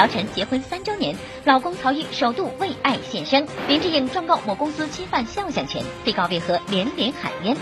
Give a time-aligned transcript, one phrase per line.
[0.00, 1.14] 姚晨结婚三周年，
[1.44, 3.46] 老公曹郁首度为爱献身。
[3.68, 7.54] 林志颖状告某公司侵犯肖像权，被告为何连连喊冤？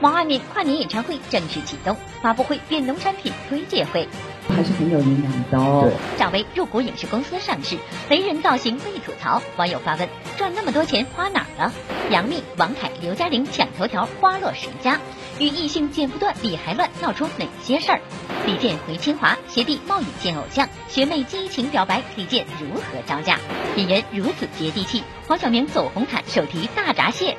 [0.00, 4.08] 王二敏跨年演唱会正式启动，发布会变农产品推介会。
[4.54, 5.90] 还是很有营养的哦。
[6.16, 7.76] 赵薇入股影视公司上市，
[8.08, 11.72] 雷人造型被吐槽，网友发问：赚那么多钱花哪儿了？
[12.10, 15.00] 杨幂、王凯、刘嘉玲抢头条，花落谁家？
[15.38, 18.00] 与异性剪不断，理还乱，闹出哪些事儿？
[18.46, 23.38] 李健回清华，学弟冒雨见偶像，学妹激情表白，李健如何招架？
[23.76, 27.36] 演员如此接地气，黄晓明走红毯手提大闸蟹，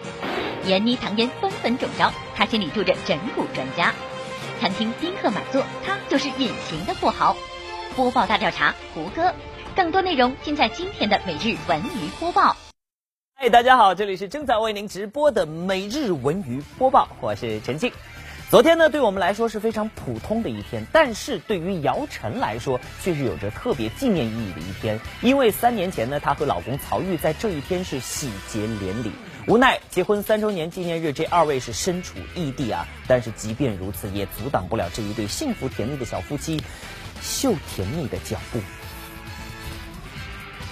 [0.65, 3.93] 闫妮、唐嫣纷纷中招，他心里住着整蛊专家。
[4.63, 7.35] 餐厅宾客满座，他就是隐形的富豪。
[7.97, 9.33] 播报大调查，胡歌。
[9.75, 12.55] 更多内容尽在今天的每日文娱播报。
[13.35, 17.91] 嗨，大家好，这里是正在为您直播的每日文娱播报，我是陈静。
[18.49, 29.11] 昨天呢，对我们来说是非常普通的一天，但是对于姚晨来说，却是有着特别纪念意义的一天，因为三年前呢，她和老公曹郁在这一天是喜结连理。
[29.45, 32.87] 无奈结婚三周年纪念日，这二位是身处异地啊。
[33.07, 36.61] 但是即便如此，也阻挡不了这一对幸福甜蜜的小夫妻
[37.21, 38.59] 秀甜蜜的脚步。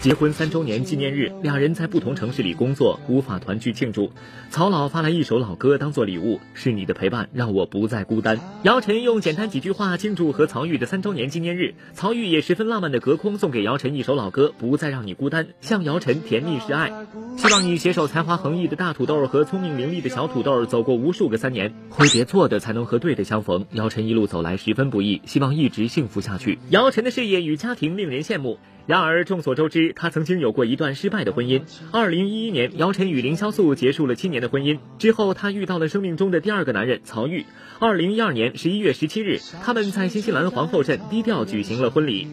[0.01, 4.11] 结婚三周年纪念日，两人在不同城市里工作，无法团聚庆祝。
[4.49, 8.39] 曹老发来一首老歌当做礼物，是你的陪伴让我不再孤单。
[8.63, 16.91] 姚晨用简单几句话庆祝和曹郁的三周年纪念日，曹郁也十分浪漫的隔空送给姚晨一首老歌，不再让你孤单，向姚晨甜蜜示爱。
[17.37, 23.67] 希望你携手才华横溢的大土豆和聪明伶俐的小土豆，走过无数个三年，挥别错的才能和对的相逢。
[23.73, 26.57] 姚晨一路走来十分不易，希望一直幸福下去。
[26.71, 28.57] 姚晨的事业与家庭令人羡慕。
[28.91, 31.61] 然而众所周知，他曾经有过一段失败的婚姻。
[31.93, 37.45] 二零一一年，姚晨与凌潇肃结束了七年的婚姻之后，他遇到了生命中的第二个男人曹郁。
[37.79, 42.27] 二零一二年十一月十七日，他们在新西兰皇后镇低调举行了婚礼。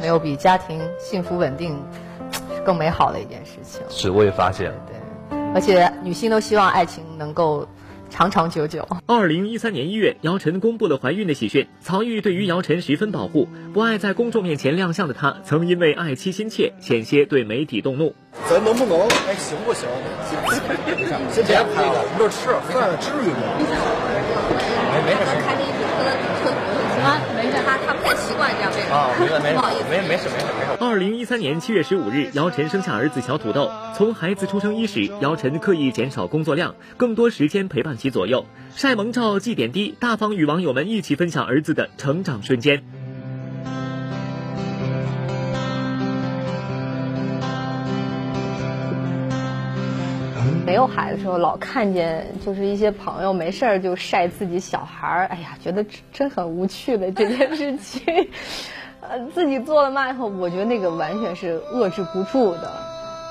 [0.00, 1.78] 没有比家庭幸福稳定
[2.64, 3.82] 更美好的一件事情。
[3.90, 4.72] 是，我也发现。
[4.86, 7.68] 对，而且女性都希望爱情能够。
[8.10, 8.86] 长长久久。
[9.06, 11.68] 二零一三年一月，姚晨公布了怀孕的喜讯。
[11.80, 18.14] 曹郁对于姚晨十分保护，不爱在公众面前亮相的他，曾因为爱妻心切，险些对媒体动怒。
[18.48, 19.00] 咱能不能？
[19.28, 19.88] 哎，行不行？
[21.30, 23.38] 先别拍了，我们这吃饭至于吗？
[24.94, 25.20] 没没事，
[27.64, 28.77] 他他不太习惯这样。
[28.90, 30.78] 啊，没没没没没事没事没事。
[30.80, 33.70] 二零一三年七月十五日，姚晨生下儿子小土豆。
[33.94, 42.82] 从孩子出生伊始，姚晨刻意减少工作量，更多时间陪伴其左右，晒萌照、记点滴，大方与网友们一起分享儿子的成长瞬间。
[50.64, 58.28] 没有孩子的时候，老看见就是一些朋友没事儿就晒自己小孩儿，哎呀，觉得真很无趣的这件事情。
[59.08, 62.70] 呃，自己做了嘛以后，我觉得那个完全是遏制不住的，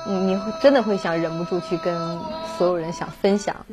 [0.06, 2.18] 你你真的会想忍不住去跟
[2.56, 3.64] 所有人想分享。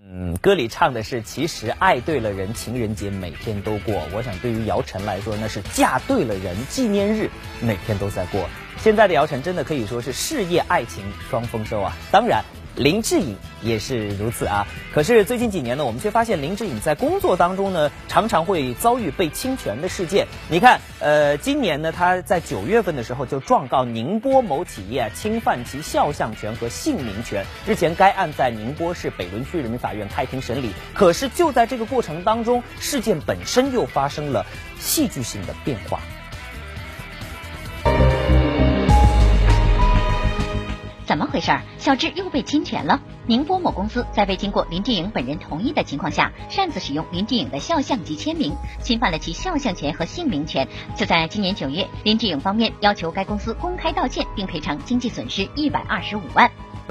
[0.00, 4.00] 嗯，歌里唱的是其实爱对了人，情人节每天都过。
[4.14, 7.28] 我想对于姚晨来说，那是嫁对了人，纪念日
[7.60, 8.48] 每天都在过。
[8.78, 11.92] 现在的姚晨真的可以说是事业爱情双丰收啊！
[12.12, 12.44] 当然。
[12.76, 20.28] 林志颖也是如此啊，可是最近几年呢，我们却发现林志颖在工作当中呢，常常会遭遇被侵权的事件。
[20.48, 27.44] 你看，呃，今年呢，他在九月份的时候就状告宁波某企业侵犯其肖像权和姓名权。
[27.66, 30.70] 日前，该案在宁波市北仑区人民法院开庭审理。
[30.94, 34.46] 可是就在这个过程当中，事件本身又发生了
[34.78, 36.00] 戏剧性的变化。
[41.08, 41.50] 怎么回事？
[41.78, 43.00] 小智又被侵权了？
[43.26, 50.68] 宁波某公司在未经过林志颖本人同意的情况下，擅自使用林志颖的肖像及签名，侵犯了其肖像权和姓名权。
[50.94, 56.50] 就在今年九月，林志颖方面要求该公司公开道歉，并赔偿经济损失一百二十五万。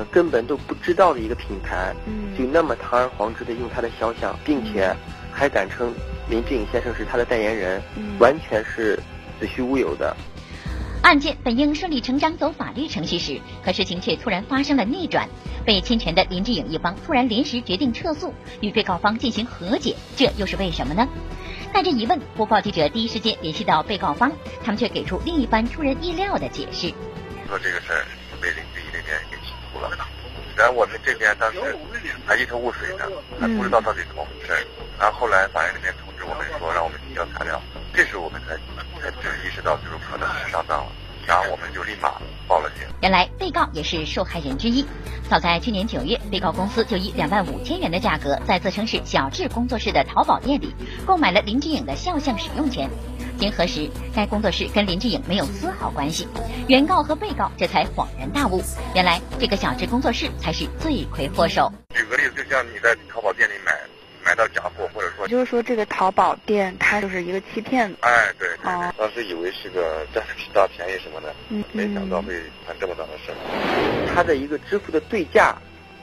[0.09, 1.93] 根本都不知道的一个品牌，
[2.35, 4.95] 就那么堂而皇之的用他的肖像，并且
[5.31, 5.93] 还敢称
[6.27, 7.79] 林志颖先生是他的代言人，
[8.19, 8.95] 完全是
[9.39, 10.17] 子虚乌有的。
[11.01, 15.27] 案件本应顺理成章走法律程序时，可事情却突然发生了逆转。
[15.65, 21.07] 被侵权的林志颖一方突然临时决定撤诉，与被告方进行和解，这又是为什么呢？
[21.73, 24.31] 带着疑问，播报记者第一时间联系到被告方，
[24.63, 26.93] 他们却给出另一番出人意料的解释。
[27.47, 28.05] 说这个事儿
[28.41, 29.89] 被林志颖那边给起诉了，
[30.55, 31.59] 然后我们这边当时
[32.25, 33.05] 还一头雾水呢，
[33.39, 34.67] 还不知道到底怎么回事。
[34.99, 37.61] 然后后来法院那边通知我们说，让我们提交材料，
[37.93, 38.55] 这时候我们才
[39.11, 40.91] 才就是意识到，就是可能是上当了。
[41.25, 42.13] 然后我们就立马
[42.47, 42.87] 报了警。
[43.01, 44.85] 原来被告也是受害人之一。
[45.29, 50.73] 早在去年九月，被告公司就以两万五千元的价格，在自称是小智工作室的淘宝店里
[51.05, 52.89] 购买了林志颖的肖像使用权。
[53.37, 56.27] 经核实，该工作室跟林志颖没有丝毫关系。
[56.67, 58.63] 原告和被告这才恍然大悟，
[58.95, 61.71] 原来这个小智工作室才是罪魁祸首。
[61.93, 63.73] 举个例子，就像你在淘宝店里买
[64.25, 64.89] 买到假货，
[65.27, 67.93] 就是说这个淘宝店它就是一个欺骗。
[68.01, 72.33] 哎，对，哦，当时以为是个 占大便宜什么的，嗯，没想到会
[72.65, 73.31] 犯这么大的事。
[74.13, 75.55] 他的一个支付的对价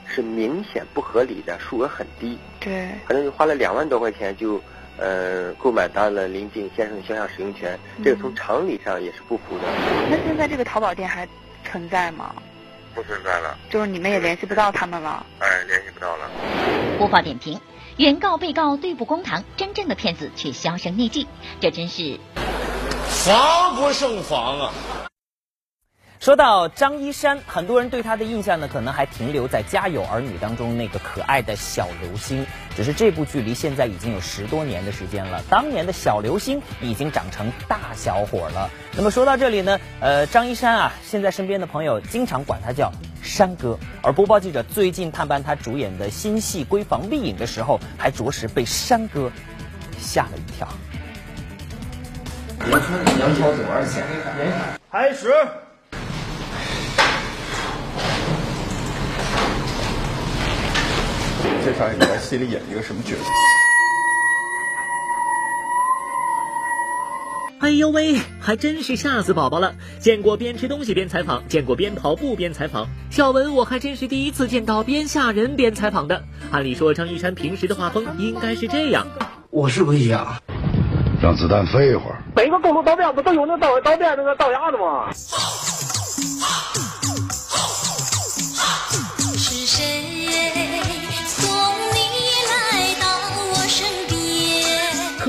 [0.07, 2.37] 是明显不合理的，数额很低。
[2.59, 4.61] 对，可能就花了两万多块钱就。
[4.97, 9.63] 呃，购买到了林静先生的肖像使用权，这个从常理上也是不符的。
[10.09, 11.27] 那现在这个淘宝店还
[11.65, 12.33] 存在吗？
[12.93, 13.57] 不存在了。
[13.69, 15.25] 就是你们也联系不到他们了。
[15.39, 16.31] 哎，联系不到了。
[16.97, 17.59] 播放点评：
[17.97, 21.27] 原告被告对簿公堂，真正的骗子却销声匿迹，
[21.61, 22.19] 这真是
[23.07, 24.73] 防不胜防啊！
[26.19, 32.45] 说到张一山，很多人对他的印象呢，可能还停留在《家有儿女》当中那个可爱的小流星。
[32.75, 38.69] 只是这部剧离现在已经有十多年的时间了，当年的小流星已经长成大小伙了。
[38.95, 42.91] 那么说到这里呢，呃，张一山啊，现在身边的朋友经常管他叫
[43.21, 43.77] 山哥。
[44.01, 49.31] 而播报记者最近探班他主演的新戏《闺房丽影》的时候，还着实被山哥
[49.99, 50.67] 吓了一跳。
[52.65, 54.03] 你说你要交多少钱？
[54.91, 55.29] 开始。
[61.65, 63.23] 介绍你在戏里演一个什么角色？
[67.59, 69.73] 哎呦喂，还真是吓死宝宝了！
[69.99, 76.21] 见过边吃东西边采访，见过边跑步边采访，小文我还真是第一次见到边吓人边采访的。
[76.51, 79.07] 按理说张一山平时的画风应该是这样，
[79.49, 80.39] 我是不是一样？
[81.19, 82.21] 让子弹飞一会儿。
[82.35, 85.09] 每个公路道边不都有那刀刀边那个刀牙子吗？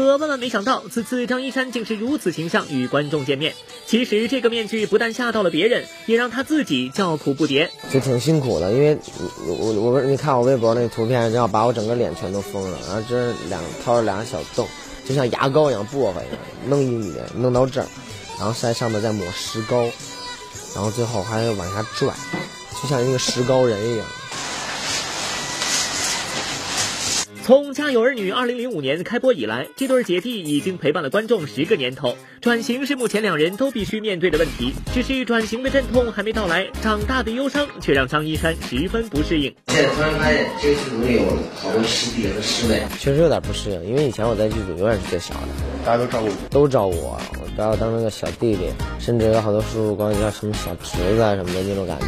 [0.07, 3.55] 可万万没想到，此次张一山竟是如此形象与观众见面。
[3.87, 7.69] 其实这个面具不但吓到了别人，也让他自己叫苦不迭。
[7.93, 8.97] 就挺辛苦的，因为
[9.47, 14.67] 我我我你看我微博那图片，然后把我整个脸全都封了，然后这两掏了两个小洞，
[15.05, 16.39] 就像牙膏一样薄荷一样，
[16.69, 17.87] 弄一米弄到这儿，
[18.39, 19.83] 然后在上面再抹石膏，
[20.75, 22.15] 然后最后还要往下拽，
[22.81, 24.07] 就像一个石膏人一样。
[27.47, 32.17] 从《家有儿女》二零零五年开播以来，这对姐弟已经陪伴了观众十个年头。
[32.41, 39.55] 转型是目前两人都必须面对的问题，只是转型的阵痛还没到来，长大的忧伤却让张一山十分不适应。
[39.69, 41.23] 现在突然发现这个剧组里有
[41.55, 45.47] 好多师弟和师妹，确实有点不适应，因为以前我在剧组永远是最小的，
[45.85, 52.07] 大家都照顾我，都照顾我，我把我当成个小弟弟，甚至有好多叔叔管我叫什么小侄子啊什么的那种感觉。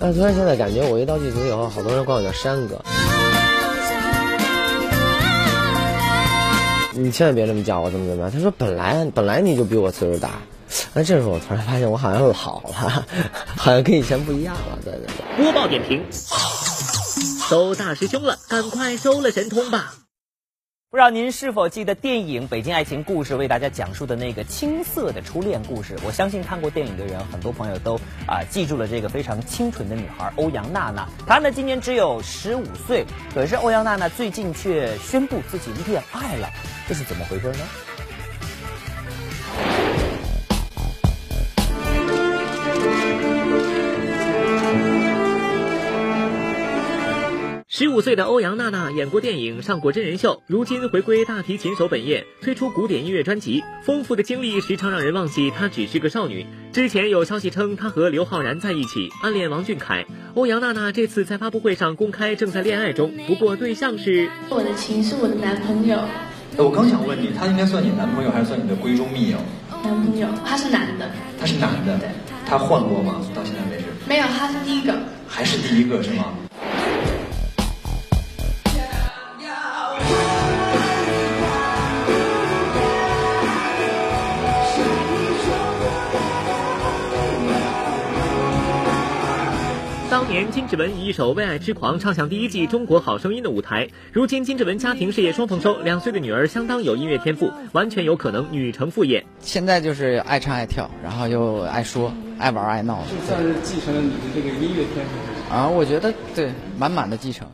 [0.00, 2.82] 但突然现在感觉我一到剧组以后，好多人管我叫山哥。
[6.96, 8.30] 你千万别这么叫我，怎么怎么样？
[8.30, 10.40] 他说本来本来你就比我岁数大，
[10.94, 12.72] 那这时候我突然发现我好像老了，
[13.56, 14.78] 好像跟以前不一样了。
[14.84, 15.44] 对对对。
[15.44, 16.02] 播报点评：
[17.48, 19.94] 收大师兄了，赶快收了神通吧。
[20.96, 25.94] 不知道您是否记得电影《北京爱情故事》为大家讲述的那个青涩的初恋故事？
[26.02, 31.06] 我相信看过电影的人，很多朋友都啊记住了这个非常清纯的女孩欧阳娜娜。
[31.26, 36.48] 她呢今年只有十五岁，可是欧阳娜娜最近却宣布自己恋爱了，
[36.88, 37.58] 这是怎么回事呢？
[47.78, 53.62] 十五岁的欧阳娜娜演过电影，上过真人秀，如今回归大提琴手本业，推出古典音乐专辑。
[53.82, 56.46] 丰富的经历时常让人忘记她只是个少女。
[56.72, 60.06] 之前有消息称她和刘昊然在一起，暗恋王俊凯。
[60.32, 65.98] 欧阳娜娜这次在发布会上公开正在恋爱中，不过对象是我的情是我的男朋友。
[66.56, 69.36] 我刚想问你，他应该算你男朋友还是算你的闺中密友？
[69.84, 71.10] 男朋友，他是男的。
[71.38, 71.98] 他是男的。
[71.98, 72.08] 对。
[72.46, 73.20] 他换过吗？
[73.34, 73.84] 到现在为止？
[74.08, 74.94] 没有，他是第一个。
[75.28, 76.32] 还是第一个是吗？
[90.16, 99.26] 当年金志文以一首《为爱痴狂》唱响第一季《中国好声音》的舞台，如今金志文家庭事业双丰收，两岁的女儿相当有音乐天赋，完全有可能女成副业。
[99.40, 105.68] 现在就是爱唱爱跳，然后又爱说、爱玩、爱闹，就算是继承了你的这个音乐天赋啊！
[105.68, 107.46] 我觉得对，满满的继承。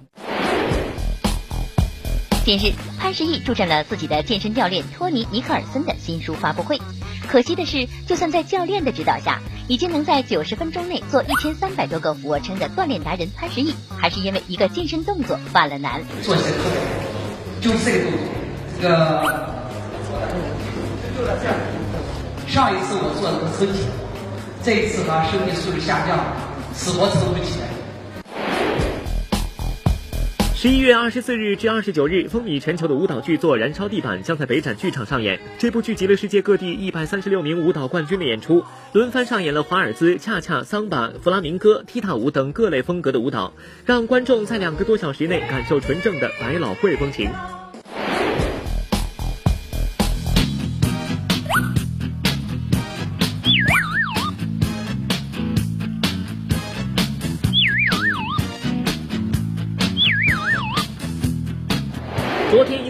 [2.44, 6.80] 近日，潘石屹助阵了自己的健身教练托尼·尼克尔森的新书发布会。
[7.26, 16.02] 可惜的是，就算在教练的指导下，已经能在九十分钟内做一千三百多个俯卧撑的锻炼达人潘石屹，还是因为一个健身动作犯了难。
[16.22, 16.86] 做起来特别难
[17.60, 18.12] 就是这个动
[20.08, 20.20] 作，
[21.40, 21.54] 这个。
[22.48, 23.80] 上一次我做的是身体，
[24.62, 26.24] 这一次呢身体素质下降了，
[26.74, 27.71] 死活撑不起来。
[30.62, 35.40] 十一月二十四日至二十九日，风靡全球的舞蹈剧作《燃烧地板》将在北展剧场上演。
[35.58, 43.54] 这部剧集了世界各地一百三十六名舞蹈冠军的演出，轮番上演了华尔兹、恰恰、桑巴、弗拉明戈、踢踏舞等各类风格的舞蹈，
[43.86, 47.28] 让观众在两个多小时内感受纯正的百老汇风情。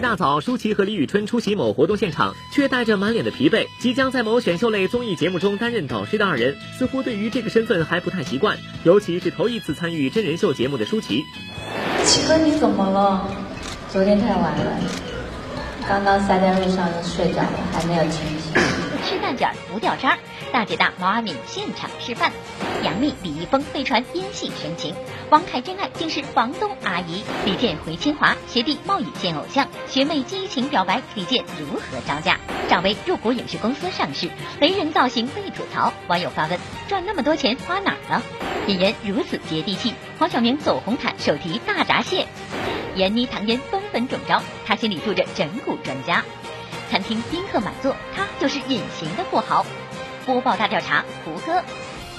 [0.03, 3.65] 大早，舒淇和李宇春出席某活动现场，却带着满脸的疲惫。
[3.79, 11.23] 即将在某选秀类综艺节目中担任导师的二人，似乎对于这个身份还不太习惯，尤其是头一次参与真人秀节目的舒淇。
[12.03, 13.29] 七哥，你怎么了？
[13.87, 14.77] 昨天太晚了，
[15.87, 18.61] 刚刚塞在路上就睡着了，还没有清醒。
[19.05, 20.17] 吃蛋卷不掉渣儿，
[20.53, 22.31] 大姐大毛阿敏现场示范。
[22.83, 24.95] 杨幂、李易峰被传烟戏生情，
[25.31, 27.23] 王凯真爱竟是房东阿姨。
[27.43, 32.39] 李健回清华，学弟冒雨见偶像，学妹激情表白，李健如何招架？
[32.69, 34.29] 赵薇入股影视公司上市，
[34.59, 38.21] 雷人造型被吐槽，网友发问：赚那么多钱花哪儿了？
[38.67, 42.27] 演员如此接地气，黄晓明走红毯手提大闸蟹，
[42.95, 46.23] 闫妮唐嫣纷纷中招，她心里住着整蛊专家。
[46.91, 49.65] 餐厅宾客满座，他就是隐形的富豪。
[50.25, 51.61] 播报大调查，胡歌。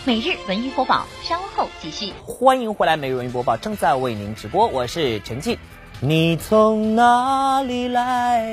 [0.04, 2.12] 每日文娱播报，稍后继续。
[2.26, 5.56] 欢迎回来，每日文娱播报正在为您直播，我是陈静。
[6.00, 8.46] 你从哪里来，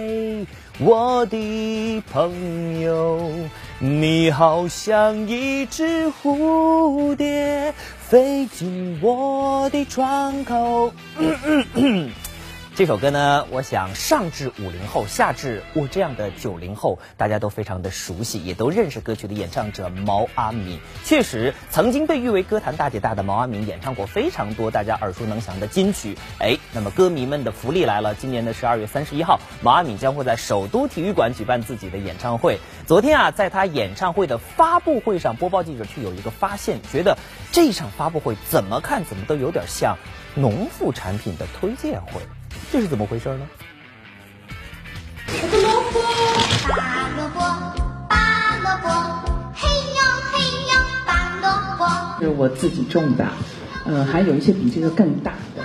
[0.80, 3.30] 我的朋友？
[3.80, 10.94] 你好像一只蝴蝶，飞进我的窗口。
[11.18, 12.10] 嗯嗯嗯
[12.74, 20.80] 这首歌呢，我想上至五零后，下至我这样的九零后，大家都非常的熟悉，也都认识歌曲的演唱者毛阿敏。
[21.04, 26.18] 确实，曾经被誉为歌坛大姐大的毛阿敏，演唱过非常多大家耳熟能详的金曲。
[26.40, 32.58] 哎，那么歌迷们的福利来了，今年的十二月三十一号，毛阿敏将会在首都体育馆举办自己的演唱会。
[32.88, 37.18] 昨天啊，在他演唱会的发布会上，播报记者却有一个发现，觉得
[37.52, 39.98] 这场发布会怎么看怎么都有点像
[40.36, 42.22] 农副产品的推荐会。
[42.72, 43.48] 这是怎么回事呢？
[45.52, 46.00] 萝卜，
[46.70, 47.40] 拔萝卜，
[48.08, 48.88] 拔萝卜，
[49.54, 50.00] 嘿呦
[50.32, 50.36] 嘿
[50.72, 51.10] 呦，拔
[51.42, 51.46] 萝
[51.78, 52.22] 卜。
[52.22, 53.28] 是我自己种的，
[53.86, 55.64] 呃，还有一些比这个更大的，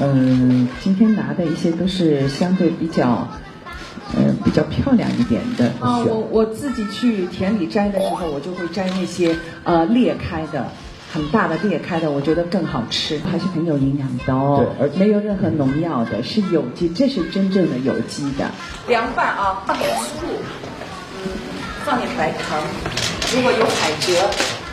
[0.00, 3.28] 嗯、今天拿的一些都是相对比较，
[4.14, 5.66] 呃，比较漂亮一点的。
[5.80, 10.66] 啊，我我自己去田里摘的时候，我就会摘那些呃裂开的。
[11.12, 14.64] 很大的裂开的，我觉得更好吃，还是很有营养的哦。
[14.78, 18.50] 对，而没有任何农药的，是有机，这是真正的有机的。
[18.88, 20.26] 凉拌啊，放点醋，
[21.22, 21.30] 嗯，
[21.84, 22.62] 放点白糖，
[23.34, 24.16] 如果有海蜇，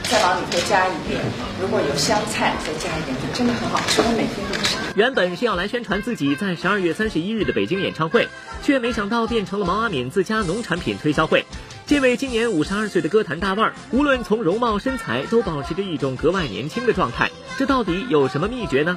[0.04, 1.20] 再往里头加一点；
[1.62, 4.02] 如果有香菜，再加一点，就真的很好吃。
[4.02, 4.78] 我每天都吃。
[4.96, 8.30] 原本是要来宣传自己在十二月三十一日的北京演唱会，
[8.64, 11.46] 却没想到变成了毛阿敏自家农产品推销会。
[11.90, 17.32] 这位今年五十二岁的歌坛大腕儿，无论从容貌、身材，都保持着一种格外年轻的状态。
[17.58, 18.96] 这到底有什么秘诀呢？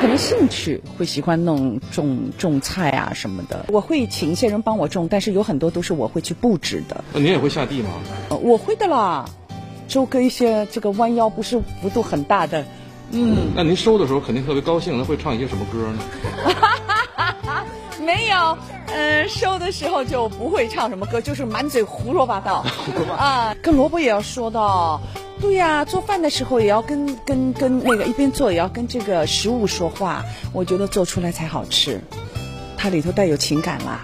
[0.00, 7.02] 可能兴趣会喜欢弄种种菜啊什么的，我会请一些人帮我种，但是有很多都是我会去布置的。
[7.12, 7.90] 那您也会下地吗？
[8.28, 9.28] 呃，我会的啦，
[9.88, 12.64] 就跟一些这个弯腰不是幅度很大的，
[13.10, 13.50] 嗯。
[13.56, 15.98] 那您收的时候肯定特别高兴，那会唱一些什么歌呢？
[18.08, 22.64] 没有，嗯，收的时候就不会唱什么歌，就是满嘴胡说八道
[23.14, 23.54] 啊。
[23.62, 24.58] 跟萝卜也要说的，
[25.42, 30.24] 对呀，做饭的时候也要跟跟跟那个一边做也要跟这个食物说话，
[30.54, 32.00] 我觉得做出来才好吃，
[32.78, 34.00] 它里头带有情感啦。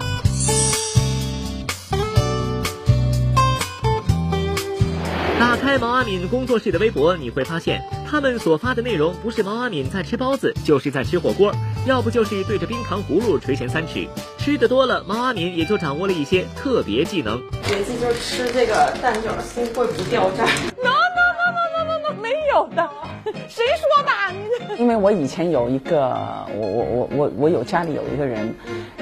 [5.39, 7.81] 打开毛阿敏工作室的微博，你会发现
[8.15, 11.53] 他们所发的内容不是毛阿敏在吃包子，就是在吃火锅，
[11.85, 14.07] 要不就是对着冰糖葫芦垂涎三尺。
[14.37, 17.37] 吃的多了，毛阿敏也就掌握了一些特别技能。
[17.69, 20.45] 有一次就是吃这个蛋卷心会不掉渣。
[20.45, 22.89] no no no no no no no 没有的，
[23.49, 24.75] 谁说的？
[24.77, 28.55] 因为我以前有一个，我我我我我有家里有一个人，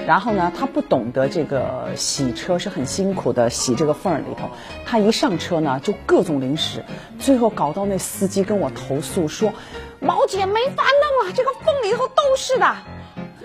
[0.07, 4.49] 然后呢，他不懂得这个洗车是很辛苦的，洗这个缝儿里头，
[4.85, 6.83] 他一上车呢就各种零食，
[7.19, 9.53] 最后搞到那司机跟我投诉说，
[9.99, 12.75] 毛姐没法弄了，这个缝里头都是的。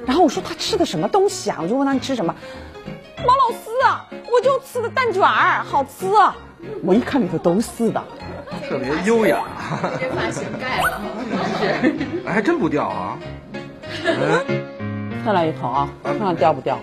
[0.06, 1.58] 然后我说他吃的什么东西啊？
[1.60, 2.34] 我就问他你吃什么？
[3.18, 6.06] 毛老师啊，我就吃的蛋卷儿，好吃。
[6.84, 8.02] 我一看里头都是的，
[8.58, 9.44] 特别优雅。
[10.00, 11.00] 这发型盖了，
[11.60, 11.94] 是。
[12.26, 13.18] 还真不掉啊。
[15.24, 16.78] 再来一口啊，看看掉不掉。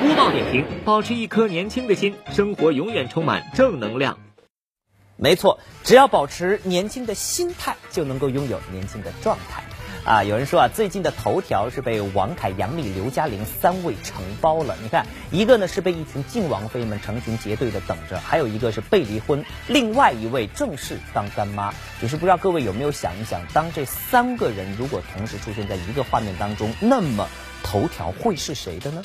[0.00, 4.18] 播报点评：保持一颗年轻的心，生活永远充满正能量。
[5.16, 9.62] 没错，只要保持年轻的心态，就能够拥有年轻的状态。
[10.04, 14.76] 啊，有人说啊，最近的头条是被王凯、杨幂、刘嘉玲三位承包了。
[14.82, 21.72] 你看，一个呢是被一群晋王妃们成群结队的等着，还有一个是被离婚，另外一位正式当干妈。
[22.00, 27.28] 只是不知道各位有没有想一想，当这三个人如果同时出现在一个画面当中，那么
[27.62, 29.04] 头条会是谁的呢？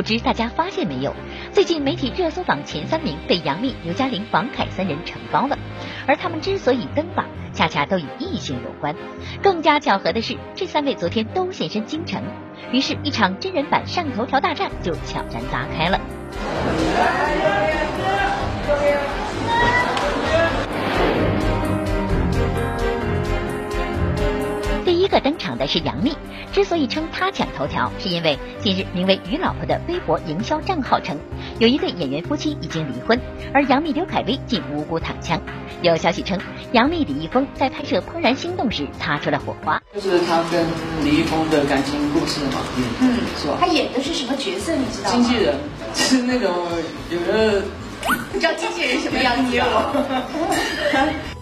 [0.00, 1.14] 不知大家发现没有，
[1.52, 5.58] 最近媒体热搜榜前三名被杨幂、刘嘉玲、王凯三人承包了，
[6.06, 8.96] 而他们之所以登榜，恰恰都与异性有关。
[9.42, 12.22] 更加巧合的是，这三位昨天都现身京城，
[12.72, 17.59] 于是，一场真人版上头条大战就悄然拉开了。
[25.20, 26.14] 个登场的是杨幂，
[26.52, 31.16] 之所以称她抢头条，是因为近日名为“于老婆”的微博营销账号称，
[31.58, 33.20] 有一对演员夫妻已经离婚，
[33.52, 35.40] 而杨幂刘恺威竟无辜躺枪。
[35.82, 36.38] 有消息称，
[36.72, 40.66] 杨幂李易峰在拍摄《怦然心动》时擦出了火花，就是他跟
[41.04, 42.60] 李易峰的感情故事嘛，
[43.00, 43.58] 嗯，是吧？
[43.60, 44.74] 他演的是什么角色？
[44.74, 45.16] 你知道吗？
[45.16, 45.54] 经纪人，
[45.94, 46.52] 是那种
[47.10, 47.62] 有的，
[48.32, 49.92] 你知道经纪人什么样子吗？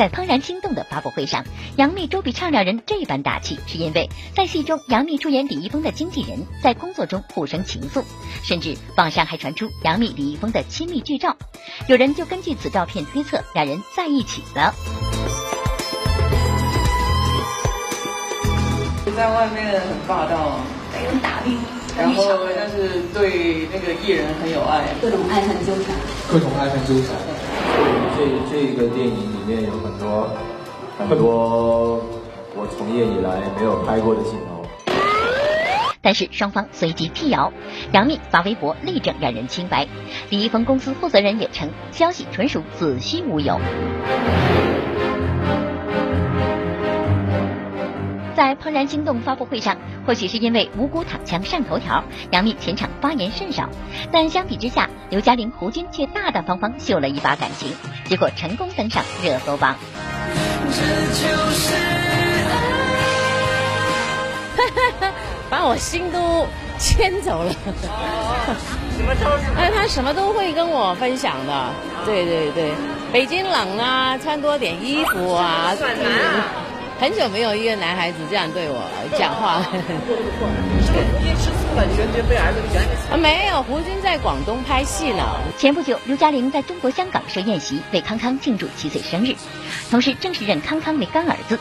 [0.00, 1.44] 在《怦然心动》的发布会上，
[1.76, 8.02] 杨幂、周笔畅两人这般打气，是因为在戏中，杨幂出演李易峰的经纪人，在工作中互生情愫，
[8.42, 11.36] 甚至网上还传出杨幂、李易峰的亲密剧照，
[11.86, 14.74] 有人就根据此照片推测两人在一起了。
[19.14, 20.60] 在外面很霸道，
[20.94, 21.58] 很有打力，
[21.98, 22.24] 然后
[22.56, 25.94] 但是对那个艺人很有爱，各种爱恨纠缠，
[26.32, 27.49] 各种爱恨纠缠。
[28.16, 30.28] 这这个电影里面有很多
[31.08, 32.02] 很多
[32.54, 34.66] 我从业以来没有拍过的镜头，
[36.02, 37.52] 但是双方随即辟谣，
[37.92, 39.86] 杨幂发微博力证两人清白，
[40.28, 43.58] 李易峰公司负责人也称消息纯属子虚乌有。
[48.40, 49.76] 在《怦然心动》发布会上，
[50.06, 53.68] 或许是因为无辜躺枪上头条，杨幂前场发言甚少。
[54.10, 57.70] 但相比之下，刘嘉玲、胡军却大大方方秀了一把感情，
[58.06, 59.76] 结果成功登上热搜榜。
[60.70, 60.80] 这
[61.12, 61.74] 就是
[64.56, 65.12] 爱
[65.50, 66.46] 把我心都
[66.78, 67.52] 牵走了。
[67.52, 69.52] 什么都是？
[69.60, 71.68] 哎，他什么都会跟我分享的。
[72.06, 72.72] 对对对，
[73.12, 75.74] 北京冷啊，穿多点衣服啊。
[75.76, 76.69] 算男啊。
[77.00, 78.82] 很久没有一个男孩子这样对我
[79.16, 79.64] 讲话。
[83.10, 85.24] 啊，没有，胡军在广东拍戏呢。
[85.56, 89.34] 前不久，刘嘉玲在中国香港设宴席，为康康庆祝七岁生日，
[89.90, 91.58] 同时正式认康康为干儿子。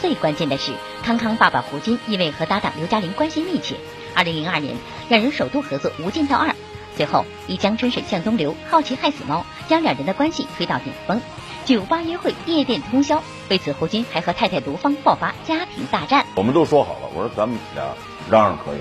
[0.00, 0.70] 最关键的是，
[1.02, 3.74] 康康爸爸胡军因为和搭档刘嘉玲关系密切，
[4.14, 4.76] 二零零二年
[5.08, 6.50] 两人首度合作《无间道二》，
[6.96, 11.20] 随后以江春水向东流、好奇害死猫将两人的关系推到顶峰。
[11.64, 13.20] 酒吧约会，夜店通宵。
[13.48, 16.26] 为此，胡军还和太太毒芳爆发家庭大战。
[16.34, 17.84] 我们都说好了，我说咱们俩
[18.30, 18.78] 嚷嚷可以，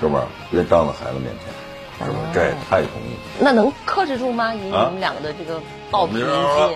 [0.00, 0.22] 是不是？
[0.50, 2.24] 别当着孩子面前，是不是？
[2.32, 3.14] 这也太同意。
[3.40, 4.54] 那能克制住吗？
[4.54, 6.24] 以你们两个的这个暴脾气，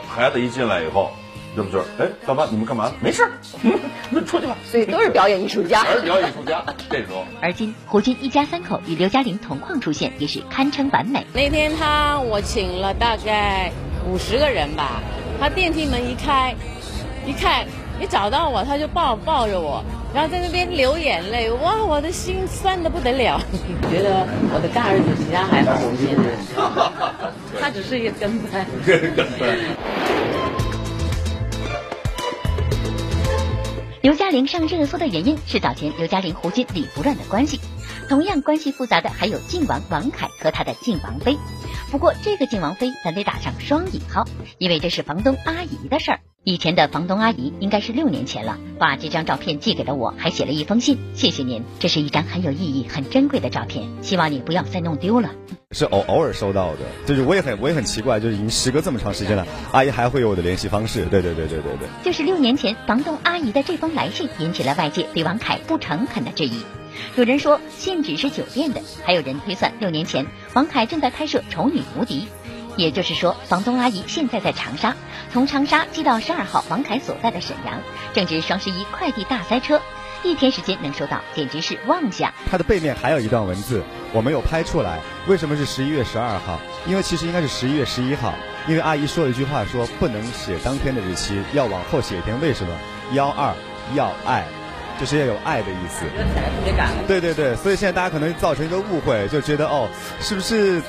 [0.08, 1.12] 孩子一进来以后，
[1.54, 1.80] 对不对？
[1.98, 2.90] 哎，爸爸，你们干嘛？
[3.00, 3.26] 没事，
[4.10, 4.56] 那出去吧。
[4.64, 6.64] 所以都是表演艺术家，还是表演艺术家。
[6.90, 11.26] 这时候，而今胡军一家三口与刘嘉玲同框出现，也是堪称完美。
[11.32, 13.72] 那天他我请了大概
[14.06, 15.00] 五十个人吧。
[15.40, 16.54] 他电梯门一开，
[17.26, 17.66] 一看
[18.00, 19.82] 一找到我，他就抱抱着我，
[20.12, 23.40] 然后在那边流眼泪，哇，我的心酸的不得了。
[23.90, 28.66] 觉得我的大儿子比他还好，现 在他只是一个跟班。
[28.84, 29.58] 跟班。
[34.02, 37.58] 刘嘉玲上热搜的原因是早前刘嘉玲胡军理不乱的关系，
[38.06, 41.38] 同样关系复杂的还有靖王王凯和他的靖王妃。
[41.90, 44.24] 不过这个靖王妃咱得打上双引号，
[44.58, 46.20] 因为这是房东阿姨的事儿。
[46.46, 55.30] 以前的房东阿姨应该是六年前了，把这张照片寄给了我，还写了一封信，谢谢您，这是一张很有意义、很珍贵的照片，希望你不要再弄丢了。
[55.70, 61.06] 是偶偶尔收到的，就是我也很我也很奇怪，就是已经时隔这么长时间了，阿姨还会有我的联系方式。
[61.06, 61.88] 对对对对对对。
[62.04, 66.60] 就是六年前房东阿姨的这封来信，引起了外界对王凯不诚恳的质疑。
[67.16, 72.20] 有人说信纸是酒店的，还有人推算六年前王凯正在拍摄《丑女无敌》。
[72.76, 74.94] 也就是说，房东阿姨现在在长沙，
[75.32, 77.80] 从长沙寄到十二号王凯所在的沈阳，
[78.12, 79.80] 正值双十一快递大塞车，
[80.22, 82.32] 一天时间能收到，简直是妄想。
[82.50, 83.82] 它的背面还有一段文字，
[84.12, 84.98] 我没有拍出来。
[85.28, 86.60] 为什么是十一月十二号？
[86.86, 88.34] 因为其实应该是十一月十一号，
[88.66, 92.40] 因为阿姨说了一句话，说不能写当天的日期，要往后写一天。
[92.40, 92.74] 为什么？
[93.12, 93.54] 幺二
[93.94, 94.44] 要爱，
[94.98, 96.06] 就是要有爱的意思。
[96.06, 96.88] 特别赶。
[97.06, 99.88] 对对对，所以现在大家可能造成一个误会，就觉得哦，
[100.20, 100.82] 是不是？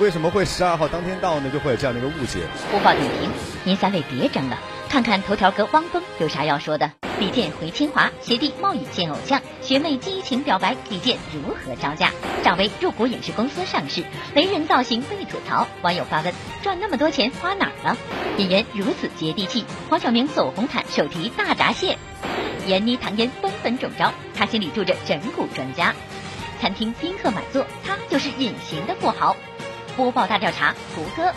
[0.00, 1.50] 为什么会十二号当天到呢？
[1.50, 2.38] 就会有这样的一个误解。
[2.70, 3.28] 播报点评：
[3.64, 4.56] 您三位别争了，
[4.88, 6.88] 看看头条哥汪峰有啥要说的。
[7.18, 12.12] 李健回清华，学弟冒雨见偶像，学妹激情表白，李健如何招架？
[12.44, 16.32] 赵薇入股影视公司上市，雷人造型被吐槽，网友发问：
[16.62, 17.96] 赚那么多钱花哪儿了？
[18.36, 21.98] 演员如此接地气，黄晓明走红毯手提大闸蟹，
[22.68, 25.92] 闫妮唐嫣纷纷中招，他心里住着整蛊专家。
[26.60, 29.34] 餐厅宾客满座，他就是隐形的富豪。
[29.98, 31.34] 播报大调查，胡歌，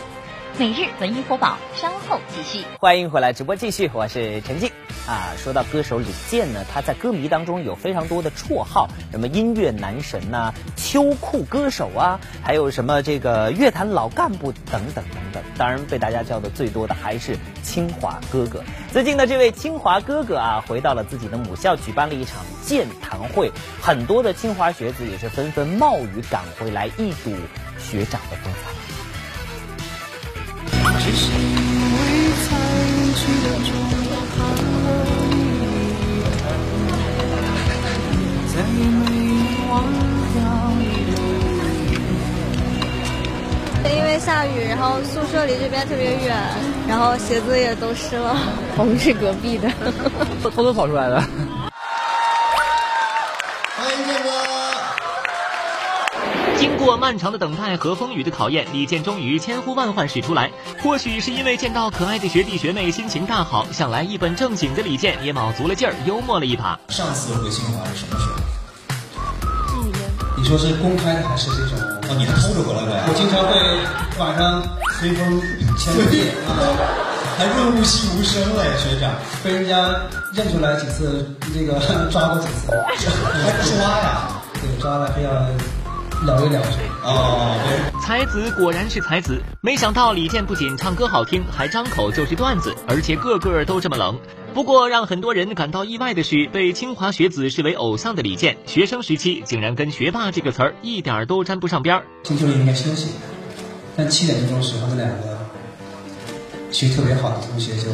[0.58, 2.66] 每日文娱播报，稍后继续。
[2.80, 4.70] 欢迎回来，直播继续，我是陈静。
[5.08, 15.42] 啊，说到歌手李健呢，他在歌迷当中有非常多的绰号，什么音乐男神呐、秋裤歌手啊，还有什么这个乐坛老干部等等等等。
[15.58, 18.62] 当然，被大家叫的最多的还是清华哥哥。
[18.92, 27.32] 最近的这位清华哥哥啊，回到了自己的母校，举办了一场健谈会，很多的清华学子也是纷纷冒雨赶回来一睹。
[27.80, 28.81] 学长的风采。
[43.94, 46.36] 因为下雨，然后宿舍离这边特别远，
[46.88, 48.36] 然后鞋子也都湿了。
[48.78, 49.70] 我们是隔壁的，
[50.44, 51.22] 偷偷跑出来的。
[53.78, 54.51] 欢迎你哥
[56.62, 60.52] 经过漫长的等待和风雨的考验，李健终于千呼万唤始出来。
[60.84, 66.80] 或许是因为见到可爱的学弟学妹，心情大好，想来一本正经的李健也卯足了劲儿，幽默了一把。
[66.90, 68.36] 上次回清华是什么时候？
[70.38, 71.80] 你说是公开的还是这种？
[71.80, 73.06] 哦，你还偷着回来的呀？
[73.08, 73.58] 我经常会
[74.24, 74.62] 晚上
[75.00, 75.42] 随风
[75.80, 76.54] 潜水啊，
[77.40, 79.96] 还润物细无声嘞，学长，被人家
[80.36, 81.80] 认出来几次，这个
[82.14, 84.30] 抓过几次， 还抓呀？
[84.62, 85.32] 对，抓了非要。
[86.26, 86.62] 聊一聊
[87.04, 87.58] 哦，
[88.00, 94.20] 才子果然是才子，没想到李健不仅唱歌好听，还张口就是段子，而且个个都这么冷。
[94.54, 102.06] 不过让很多人感到意外的是，被清华学子视为偶像的李健，学生时期竟然跟学霸这个词儿一点都沾不上边儿。
[102.24, 103.08] 星期六应该休息，
[103.98, 105.40] 但七点钟时候，那两个
[106.70, 107.90] 学习特别好的同学就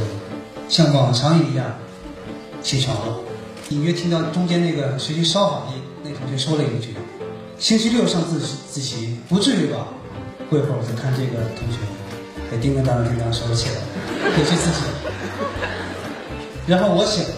[0.68, 1.66] 像往常一样
[2.62, 3.20] 起床了，
[3.70, 5.72] 隐约听到中间那个学习稍好的
[6.04, 6.90] 那同学说了一句。
[7.60, 9.88] 星期六上自自习不至于吧？
[10.50, 11.80] 过一会儿我就看这个同学，
[12.50, 13.76] 还叮当当叮当收起来，
[14.32, 14.84] 回去自习。
[16.68, 17.36] 然后我醒了，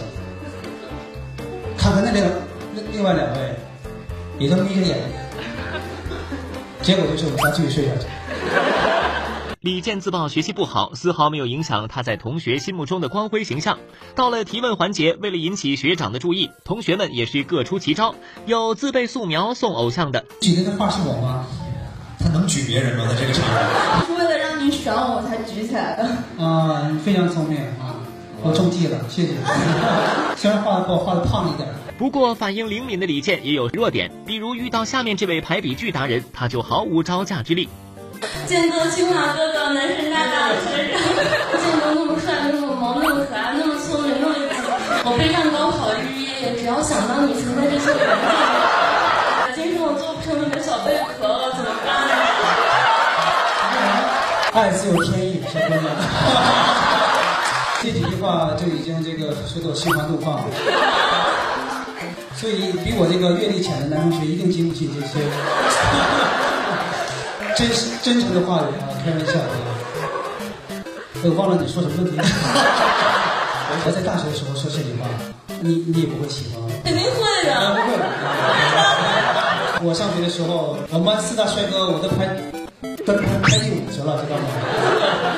[1.76, 2.30] 看看那边
[2.74, 3.56] 另另外两位，
[4.38, 4.98] 也都眯着眼，
[6.82, 8.06] 结果就是我们仨继续睡下去。
[9.60, 13.78] 李健自曝学习不好，丝毫没有影响他在同学心目中的光辉形象。
[14.14, 18.14] 到了提问环节，为了引起学长的注意，同学们也是各出奇招，
[18.46, 20.24] 有自备素描送偶像的。
[20.40, 21.44] 举的那画是我吗？
[22.18, 23.04] 他能举别人吗？
[23.10, 24.06] 在这个场合？
[24.08, 26.04] 是为了让你选我才举起来的。
[26.42, 28.00] 啊，你非常聪明啊！
[28.42, 29.34] 我中计了，谢谢。
[30.40, 31.68] 虽然画的我画的胖一点，
[31.98, 37.68] 不过反应灵敏的李健也有弱点，比如遇到下面这位排比句达人，他就毫无招架之力。
[38.46, 41.00] 见到清华哥哥，男神大大的学长，
[41.60, 44.34] 见到那么帅、那么萌、那么可爱、那么聪明、那么……
[45.04, 48.12] 我备战高考日夜，只要想到你存在这些文件里，
[49.54, 51.88] 今天我做不成你的小贝壳了，怎么办？
[54.52, 55.84] 爱自有天意，小姑娘。
[57.82, 60.44] 这几句话就已经这个说到心花怒放了。
[62.36, 65.20] 所以比我这个阅历浅的男同学一定经不起这些。
[67.56, 67.68] 真
[68.02, 69.50] 真诚的话语啊，开玩笑啊！
[71.22, 72.16] 我忘了你说什么问题。
[73.84, 75.06] 我在大学的时候说这句话，
[75.60, 77.52] 你你也不会喜欢肯定会的。
[77.74, 77.92] 不会。
[79.88, 82.26] 我上学的时候，我们班四大帅哥我都排，
[83.04, 84.44] 都排排第五去了，知道吗？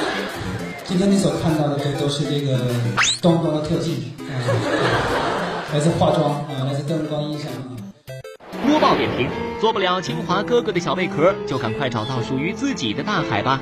[0.87, 2.59] 今天你所看到的这都是这个
[3.21, 4.31] 咚咚的特技啊，
[5.73, 7.72] 来自化妆啊，来自灯光音响啊。
[8.73, 9.29] 播报点评：
[9.61, 13.61] 做不了清华哥哥的小贝壳，就赶快找到属于自己的大海吧。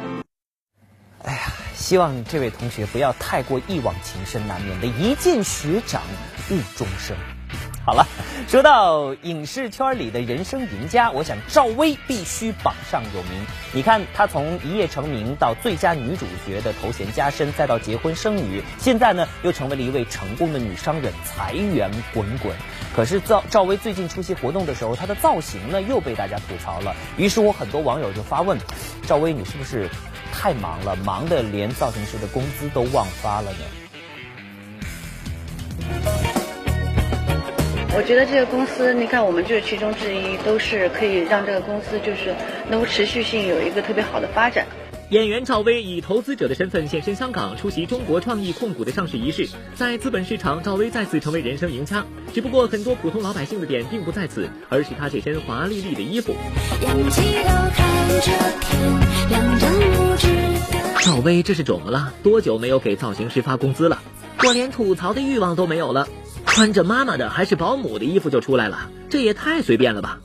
[1.25, 1.40] 哎呀，
[1.75, 6.01] 希望这位同学不要太过一往情深，难免的一见学长
[6.53, 7.16] 误终生。
[7.84, 8.06] 好了，
[8.46, 13.32] 说到影视圈里的人生赢家，我想赵薇必须榜上有名。
[13.72, 22.54] 你看，她从一夜成名到最佳女主角的头衔加身，再到结婚生女，现在呢又成为了一位成功的女商人，财源滚滚。
[22.94, 26.94] 可是赵赵薇最近出席活动的时候，她的造型呢又被大家吐槽了。
[27.16, 28.58] 于是我很多网友就发问：
[29.06, 29.88] 赵薇，你是不是
[30.32, 33.58] 太忙了，忙的连造型师的工资都忘发了呢？
[37.96, 42.35] 我觉得这个公司，你看我们就是其中之一，都是可以让这个公司就是
[42.68, 44.66] 能够持续性有一个特别好的发展。
[45.11, 49.48] 演员赵薇以投资者的身份现身香港，出席中国创意控股的上市仪式。
[49.74, 52.05] 在资本市场，赵薇再次成为人生赢家。
[52.33, 56.37] 只不过很多普通老百姓的点并不在此，而是她这身华丽丽的衣服。
[61.03, 62.12] 赵薇这是肿了？
[62.22, 64.00] 多久没有给造型师发工资了？
[64.44, 66.09] 我连吐槽的欲望都没有了。
[66.50, 70.18] 穿着妈妈的还是保姆的衣服就出来了，这也太随便了吧！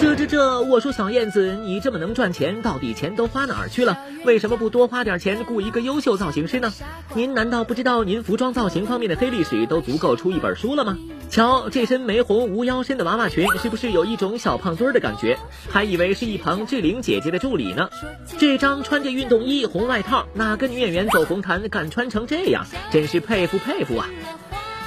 [0.00, 3.98] 这这这，我说小燕子，你这么能赚钱，到底钱都花哪儿去了？
[4.24, 6.72] 为什么不多花点钱雇一个优秀造型师呢？
[7.14, 10.96] 您难道不知道您服装造型方面的黑历史都足够出一本书了吗？
[11.28, 15.38] 瞧这身玫红无腰身的娃娃裙，是不是有一种小胖墩儿的感觉？
[15.70, 17.90] 还以为是一旁志玲姐姐的助理呢。
[18.38, 22.66] 这张穿着运动衣、红外套，哪个女演员走红毯敢穿成这样？
[22.90, 24.08] 真是佩服佩服啊！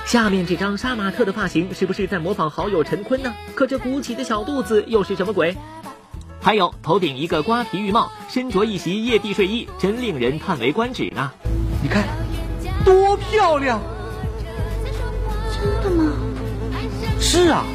[0.05, 3.33] 下面这张杀马特的发型是不是在模仿好友陈坤呢？
[3.55, 5.57] 可这鼓起的小肚子又是什么鬼？
[6.39, 11.31] 还有头顶一个瓜皮浴帽，身着一袭夜地睡衣，真令人叹为观止呢。
[11.81, 12.03] 你看，
[12.85, 13.81] 多漂亮！
[15.51, 16.13] 真的吗？
[17.19, 17.65] 是啊。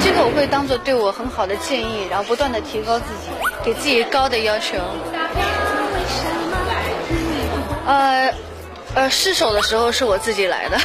[0.00, 3.30] 这个我会当做对我很好的建议，然后不断的提高自己，
[3.62, 4.78] 给自己高的要求。
[7.84, 8.34] 呃，
[8.94, 10.78] 呃，失手的时候是我自己来的。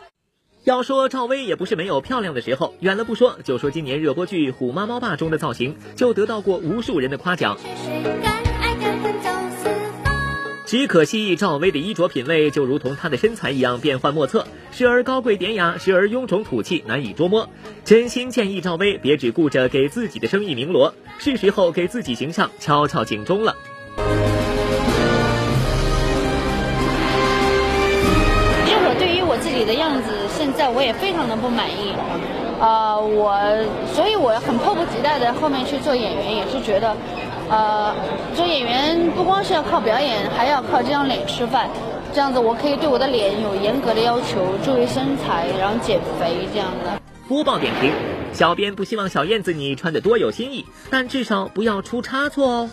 [0.64, 7.56] 要说赵薇也不是没有漂亮的时候，远了不说，就说今年热播剧《虎妈猫爸》中的造型，就得到过无数人的夸奖。
[10.66, 17.48] 只可惜赵薇的衣着品味就如同她的身材一样变幻莫测，时而高贵典雅，时而臃肿土气，难以捉摸。
[17.84, 23.56] 真心建议赵薇别只顾着给自己的生意鸣锣，是时候给自己形象敲敲警钟了。
[29.70, 31.94] 的样子，现在我也非常的不满意，
[32.58, 33.38] 呃，我，
[33.94, 36.96] 所以我很迫不及待的后面去做演员，也是觉得，
[37.48, 37.94] 呃，
[38.34, 41.70] 做演员不光是要靠表演，还要靠这张脸吃饭，
[42.12, 47.00] 这样子我可以对我的脸有严格的要求，注意身材，然后减肥这样的。
[47.28, 47.92] 播报点评：
[48.32, 52.70] 小编不希望小燕子你穿的多有新意，但至少不要出差错哦。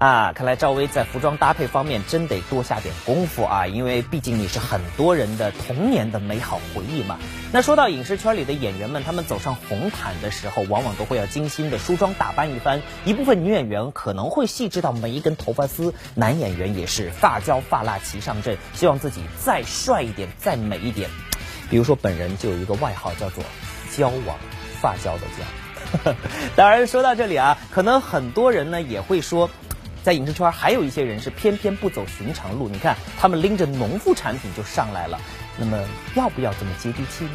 [0.00, 7.18] 啊，看来赵薇在服装搭配方面真得多下点功夫啊，因为毕竟你是很多人的童年的美好回忆嘛。
[7.52, 12.80] 那说到影视圈里的演员们，他们走上红毯的时候，往往都会要精心的梳妆打扮一番。
[13.04, 21.10] 一部分女演员可能会细致到每一根头发丝，男演员也是发胶发蜡齐上阵，希望自己再帅一点，再美一点。
[21.68, 23.44] 比如说本人就有一个外号叫做
[23.94, 24.38] “胶王”，
[24.80, 26.14] 发胶的胶。
[26.56, 29.50] 当然说到这里啊，可能很多人呢也会说。
[30.02, 35.18] 在影视圈还有一些人是偏偏不走寻常路，你看他们拎着农副产品就上来了，
[35.58, 35.78] 那么
[36.14, 37.30] 要不要这么接地气呢？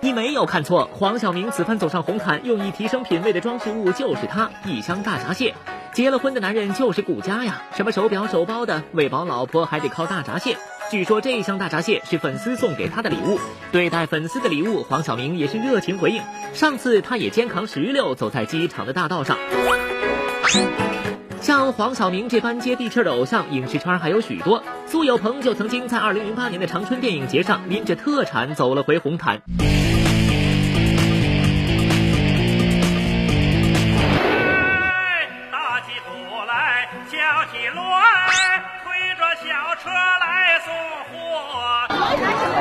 [0.00, 5.54] 你没有看错，黄晓明此番走上红毯，用以提升品味的装饰物就是他一箱大闸蟹。
[5.92, 10.56] 结了婚的男人就是顾家呀，什么手表、手包的，喂饱老婆还得靠大闸蟹。
[10.90, 13.38] 据说这一箱大闸蟹是粉丝送给他的礼物。
[13.72, 16.22] 对待粉丝的礼物，黄晓明也是热情回应。
[16.52, 19.36] 上次他也肩扛石榴走在机场的大道上。
[21.40, 24.62] 像黄晓明这般接地气的偶像，影视圈还有许多。
[24.86, 29.42] 苏有朋就曾经在2008年的长春电影节上拎着特产走了回红毯。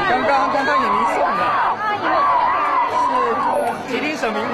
[0.10, 1.42] 刚刚刚刚有您送的，
[3.88, 4.42] 是吉林省名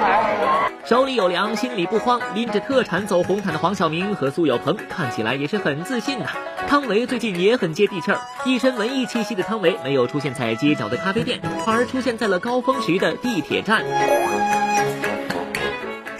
[0.84, 6.26] 手里有粮，心里不慌，拎着特产走红毯的黄晓明和苏有朋看起来也是很自信的。
[6.68, 13.84] 汤唯最近也很接地气儿，一身文艺气息的汤唯没有出现在街角的咖啡店，反而出现在了高峰时的地铁站。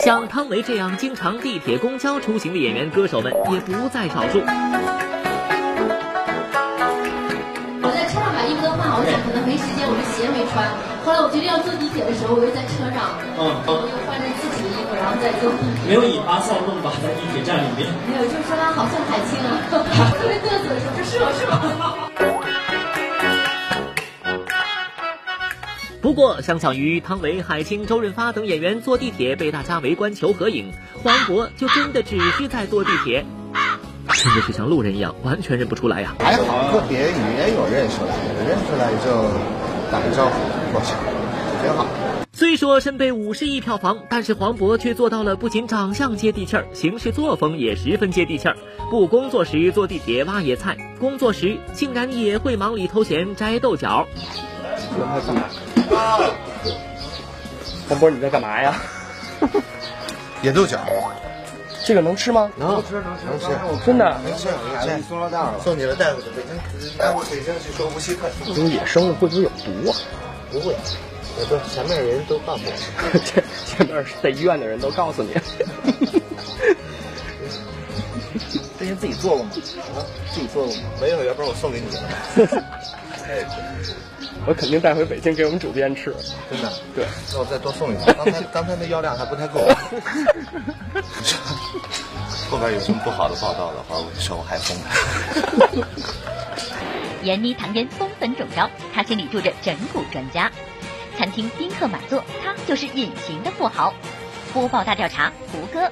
[0.01, 4.40] 像汤唯这样经常地铁、公交出行的演员、歌手们也不在少数。
[9.40, 10.68] 能没时间，我就鞋没穿。
[11.00, 15.88] 后来我决定要坐地铁的时候，我又在车上，嗯，我又换着自己的衣服，然后再坐地铁。
[15.88, 17.88] 没有引发骚动吧，在地铁站里面？
[18.05, 19.81] 没有，就是说他好像海清啊，特
[20.29, 21.57] 别嘚瑟的说，这是我是我。
[26.03, 30.72] 不过，相较于汤唯、海清、周润发等演员坐地铁被大家围观求合影，
[31.03, 33.24] 黄渤就真的只是在坐地铁，
[34.22, 36.14] 真的是像路人一样，完全认不出来呀。
[36.18, 39.11] 还好，个别也有认出来的，认出来就
[39.90, 40.33] 打个招呼
[40.72, 40.92] 过去，
[41.62, 41.87] 挺好。
[42.35, 48.56] 虽说身背五十亿票房，但是黄渤却做到了不仅长相接地气儿，行事作风也十分接地气儿。
[48.90, 54.06] 不工作时坐地铁挖野菜，工作时竟然也会忙里偷闲摘豆角。
[57.88, 58.74] 黄渤，你在干嘛呀？
[60.42, 60.78] 野豆角，
[61.90, 62.48] 这个能吃吗？
[62.57, 63.46] 能吃，能吃，能吃，
[63.85, 64.16] 真的。
[64.22, 64.46] 能吃，
[64.96, 66.57] 你送了袋了，送你的大夫北京，
[66.96, 68.31] 大夫北京去说无锡看。
[68.46, 69.96] 这种野生的会不会有毒啊？
[70.53, 70.72] 不会，
[71.37, 72.72] 我都前面人都告诉我，
[73.18, 75.33] 前 前面在医院的人都告诉你。
[78.79, 79.50] 这些自己做过吗？
[79.96, 80.83] 啊，自己做过吗？
[81.00, 81.87] 没有，要不然我送给你。
[84.46, 86.14] 我肯定带回北京给我们主编吃，
[86.50, 86.72] 真的。
[86.94, 88.12] 对，那我再多送一个。
[88.14, 89.61] 刚才刚才那药量还不太够。
[92.50, 94.76] 后边有什么不好的报道的话，我手还风。
[97.22, 100.50] 闫妮唐嫣风粉中招，她心里住着整蛊专家。
[101.18, 103.92] 餐厅宾客满座，他就是隐形的富豪。
[104.55, 105.90] 播报大调查，胡歌。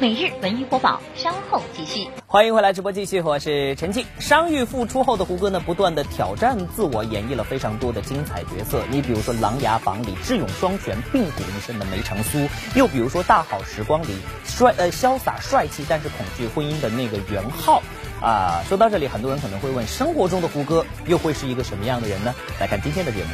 [0.00, 2.08] 每日文娱播报，稍后继续。
[2.28, 4.06] 欢迎回来，直播继续，我是陈静。
[4.20, 8.84] 伤愈复出后的胡歌呢，不断的挑战自我，演绎了非常多的精彩角色。
[8.90, 17.82] 你比如说《琅琊榜》里智勇双全、病骨一身的梅长苏，又比如说《大好时光》里帅呃潇洒帅气但是恐惧婚姻的那个袁浩。
[18.22, 22.32] 啊，说到这里，很多人可能会问，生活中的胡歌又会是一个什么样的人呢？
[22.60, 23.30] 来看今天的节目。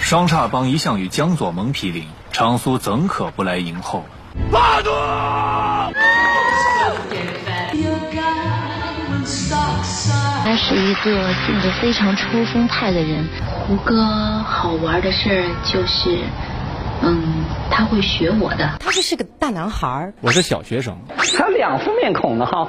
[0.00, 4.04] 双煞帮一向与江左盟毗邻，长苏怎可不来迎候？
[10.44, 13.26] 他是一个性格非常抽风派的人。
[13.66, 14.02] 胡歌
[14.44, 16.18] 好玩的事儿就是，
[17.02, 18.76] 嗯，他会学我的。
[18.78, 20.96] 他就是个大男孩儿我是小学生。
[21.16, 22.68] 他两副面孔呢哈。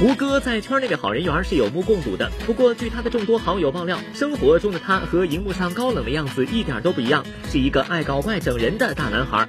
[0.00, 2.30] 胡歌在圈内的好人缘是有目共睹的。
[2.46, 9.48] 不过，据他的众多好友爆料，生活中的他和荧幕上高冷的样子一点都不一样，是一个爱搞怪整人的大男孩。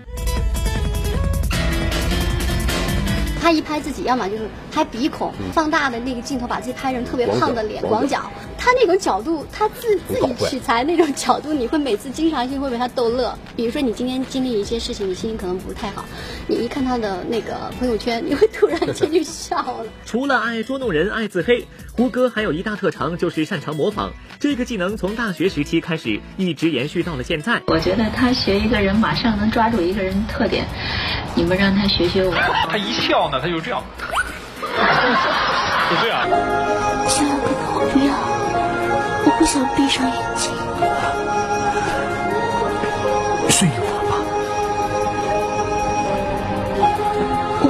[3.49, 8.31] 他一拍自己，要么就是拍鼻孔，放大的那个镜头，把自己拍成特别胖的脸，广角。
[8.59, 13.35] 他那种角度，他自自己取材那种角度，你会每次经常性会被他逗乐。
[13.55, 16.05] 比如说你今天经历一些事情，你心情可能不是太好，
[16.45, 19.85] 你一看他的那个朋友圈，你会突然间就笑了。
[20.05, 21.65] 除了爱捉弄人、爱自黑，
[21.97, 24.11] 胡歌还有一大特长，就是擅长模仿。
[24.39, 27.63] 这个技能从大学时期开始，一直延续到了现在。
[27.65, 30.67] 我觉得他学一个人，马上能抓住一个人特点。
[31.33, 32.33] 你们让他学学我。
[32.69, 33.81] 他一笑呢，他就这样，
[34.61, 36.27] 就这样。
[37.07, 38.11] 想要跟我不要。
[39.25, 40.51] 我不想闭上眼睛，
[43.49, 44.11] 睡一会儿吧。
[47.61, 47.63] 我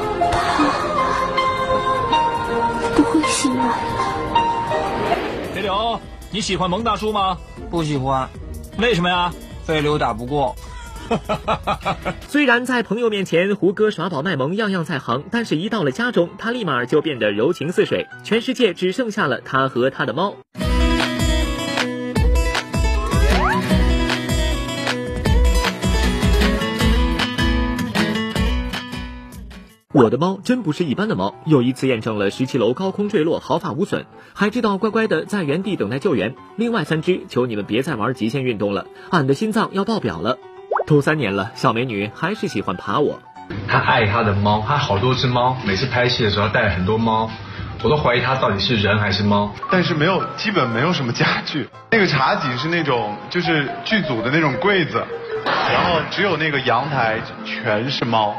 [2.10, 2.14] 怕
[2.96, 3.72] 不会醒来了。
[5.54, 6.00] 铁柳，
[6.32, 7.38] 你喜欢蒙大叔吗？
[7.70, 8.30] 不喜欢。
[8.78, 9.32] 为什么呀？
[9.66, 10.56] 飞流打不过。
[12.28, 20.36] 虽然在朋友面前胡歌耍宝卖萌样样在行，但是一到了家中，他立马就变得柔情似水，全世界只剩下了他和他的猫。
[29.92, 36.36] 我的猫真不是一般的猫，又一次验证了十七楼高空坠落毫发无损，还知道乖乖的在原地等待救援。
[36.58, 40.38] 另外三只，求你们别再玩极限运动了，俺的心脏要爆表了。
[40.90, 43.20] 都三年了，小美女还是喜欢爬我。
[43.68, 47.30] 她爱她的猫，她好多只猫，每次拍戏的时候带了很多猫，
[47.84, 49.54] 我都怀疑她到底是人还是猫。
[49.72, 51.70] 但是没有，基本没有什么家具。
[51.92, 55.06] 那个茶几是那种就是剧组的那种柜子，
[55.46, 58.34] 然后只有那个阳台全是猫。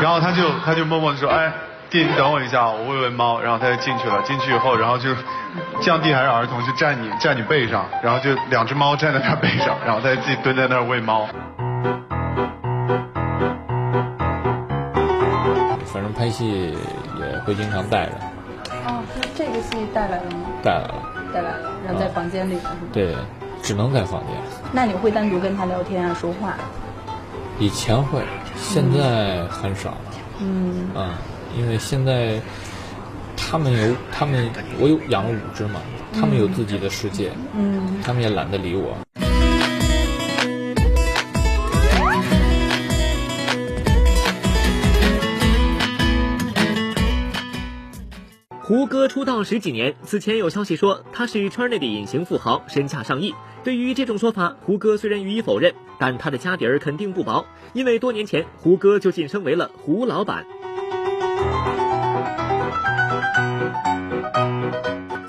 [0.00, 1.52] 然后她就她就默默的说，哎，
[1.90, 3.40] 弟，你等我一下，我喂喂猫。
[3.40, 5.14] 然后他就进去了，进去以后，然后就
[5.80, 11.28] 降弟还是儿童就站你站你背上，然后就两只猫站在他背上，然后他就自己蹲在那儿喂猫。
[15.86, 16.76] 反正拍戏
[17.18, 18.12] 也会经常带着。
[18.86, 20.40] 哦，那这个戏带来了吗？
[20.62, 20.94] 带来了。
[21.32, 22.58] 带来了，然后在房间里。
[22.92, 23.14] 对，
[23.62, 24.36] 只能在房间。
[24.72, 26.54] 那你会单独跟他聊天啊，说话？
[27.58, 28.20] 以前会，
[28.56, 29.96] 现在很少了。
[30.40, 30.90] 嗯。
[30.94, 31.16] 啊，
[31.58, 32.40] 因为现在
[33.34, 35.80] 他们有他们，我有养了五只嘛，
[36.12, 37.32] 他们有自己的世界。
[37.56, 37.96] 嗯。
[38.02, 38.96] 他们也懒得理我。
[48.62, 53.32] 胡歌出道十几年，此前有消息说他是圈内的隐形富豪，身价上亿。
[53.62, 60.44] 对于这种说法，胡歌虽然予以否认，但他的家底儿肯定不薄，因为多年前胡歌就晋升为了胡老板。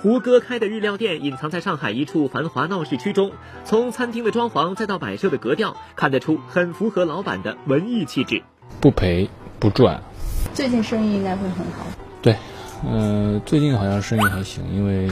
[0.08, 3.34] 胡歌开的日料店隐藏在上海一处繁华闹市区中，
[3.66, 8.42] 从餐厅的装潢再到摆设的格调，看得出很符合老板的文艺气质。
[8.80, 9.30] 不赔
[9.60, 10.02] 不赚，
[10.54, 11.86] 最近生意应该会很好。
[12.22, 12.38] 对。
[12.86, 15.12] 嗯，最近好像生意还行，因为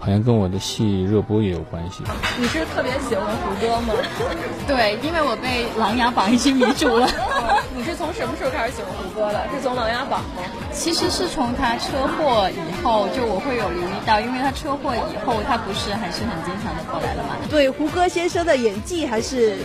[0.00, 2.02] 好像跟我的戏热播也有关系。
[2.36, 3.94] 你是特别喜欢胡歌吗？
[4.66, 7.06] 对，因为我被《琅琊榜》已经迷住了。
[7.76, 9.48] 你是从什么时候开始喜欢胡歌的？
[9.52, 10.44] 是从《琅琊榜》吗？
[10.72, 17.34] 其实是从他车祸以后，就我会有留意到，因为他车祸以后，他不是还是很经常的过来了嘛。
[17.50, 19.56] 对胡歌先生的演技还是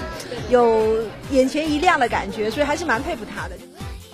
[0.50, 0.98] 有
[1.30, 3.56] 眼前一亮的感觉，所以还是蛮佩服他的。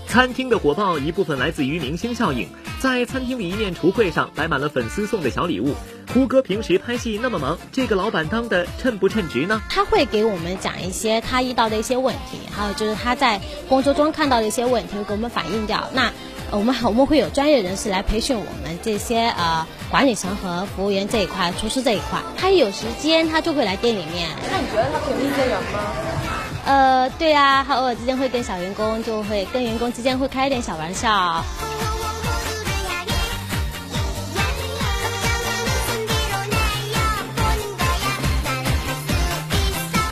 [0.07, 2.47] 餐厅的火爆一部分来自于明星效应，
[2.79, 5.75] 在餐厅的一面橱柜上摆满了粉丝送的小礼物。
[6.13, 9.61] 胡歌平时拍戏那么忙，这个老板当的称不称职呢？
[9.69, 15.89] 他会给我们讲一些他遇到的一些问题，还有就是他在工作中看到的一些问题，会给我们反映掉。
[15.93, 16.11] 那
[16.51, 22.21] 我们我们会有专业人士来培训我们这些呃管理层和服务员这一块、厨师这一块。
[22.37, 24.29] 他一有时间，他就会来店里面。
[24.49, 26.44] 那你觉得他平易近人吗？
[26.65, 31.43] 呃，对呀，他偶尔之间会跟小员工，就会跟员工之间会开一点小玩笑。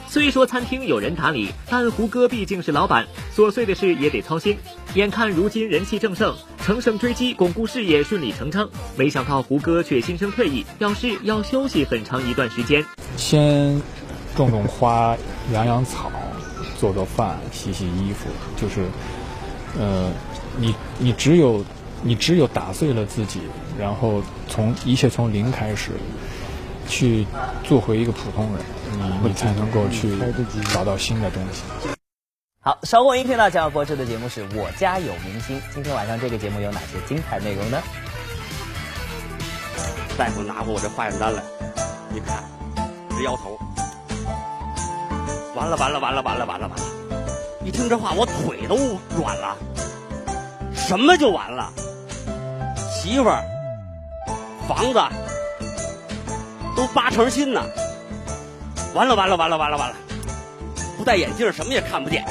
[0.08, 4.56] 虽说餐厅有人打理，但胡歌毕竟是老板，琐碎的事也得操心。
[4.94, 8.70] 眼看如今人气正盛，乘胜追击，巩固事业顺理成章。
[8.96, 12.86] 没想到胡歌却心生退意，表示要休息很长一段时间。
[13.18, 13.82] 先
[14.36, 15.18] 种种花，
[15.52, 16.12] 养养草。
[16.80, 18.86] 做做饭，洗洗衣服，就是，
[19.80, 20.12] 呃，
[20.58, 21.64] 你你只有
[22.02, 23.42] 你只有打碎了自己，
[23.78, 25.92] 然后从一切从零开始，
[26.88, 27.26] 去
[27.64, 28.66] 做回一个普通人，
[29.22, 30.18] 你你才能够去
[30.74, 31.64] 找到新的东西。
[32.60, 35.62] 好，稍后您听到将要播出的节目是我家有明星。
[35.74, 37.82] 今天晚上这个节目有哪些精彩内容呢？
[40.18, 41.44] 大夫拿过我这化验单来，
[42.16, 42.44] 一看，
[43.18, 43.60] 直摇头。
[45.56, 46.76] 完了完了完了完了完了完了！
[47.64, 48.76] 一听这话，我腿都
[49.16, 49.56] 软了。
[50.74, 51.72] 什么就完了？
[52.92, 53.44] 媳妇儿、
[54.68, 55.00] 房子
[56.76, 57.62] 都八成新呢。
[58.94, 59.96] 完了完了完了完了完了！
[60.98, 62.26] 不戴眼镜，什么也看不见。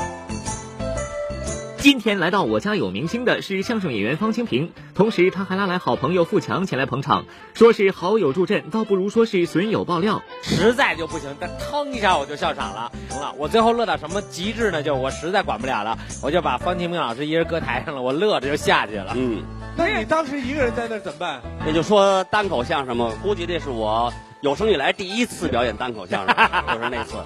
[1.83, 7.25] 今天来到我家有明星的是相声演员方清平，同时他还拉来好朋友富强前来捧场，
[7.55, 10.23] 说是好友助阵，倒不如说是损友爆料。
[10.43, 12.93] 实在就不行，但腾一下我就笑场了。
[13.11, 14.81] 行了，我最后乐到什么极致呢？
[14.81, 19.15] 就我实在管不了了，我就把方清平老师一人搁台上了，我乐着就下去了。
[19.17, 19.43] 嗯，
[19.77, 21.43] 那你当时一个人在那怎么办？
[21.67, 26.37] 也就说单口相声嘛，估计这是我有生以来第一次表演单口相声，
[26.69, 27.17] 就是那次。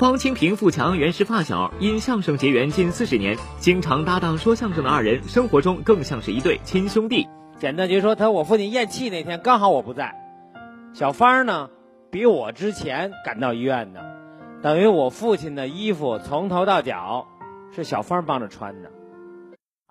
[0.00, 7.28] 方清平、富强原是发小，因相声结缘近四十年，经常搭档说相声的二人，生活中更像是一对亲兄弟。
[7.58, 10.14] 简单就说，他我父亲咽气那天刚好我不在，
[10.94, 11.68] 小芳呢
[12.10, 14.00] 比我之前赶到医院的，
[14.62, 17.26] 等于我父亲的衣服从头到脚
[17.76, 18.90] 是小芳帮着穿的。